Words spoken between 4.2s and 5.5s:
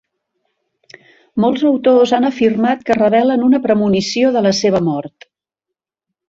de la seva mort.